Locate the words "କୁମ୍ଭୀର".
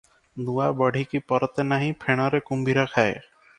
2.51-2.89